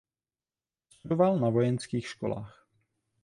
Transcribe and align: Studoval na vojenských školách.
Studoval 0.89 1.39
na 1.39 1.49
vojenských 1.49 2.07
školách. 2.07 2.67